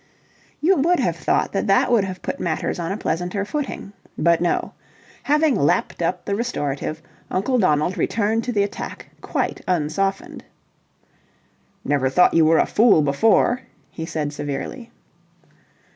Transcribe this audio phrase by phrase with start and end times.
[0.61, 3.93] You would have thought that that would have put matters on a pleasanter footing.
[4.17, 4.73] But no.
[5.21, 10.43] Having lapped up the restorative, Uncle Donald returned to the attack quite un softened.
[11.85, 13.61] "Never thought you were a fool before,"
[13.91, 14.89] he said severely.